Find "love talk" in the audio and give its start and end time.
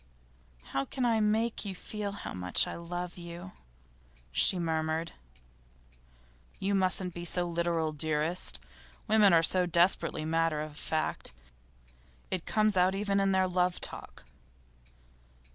13.47-14.25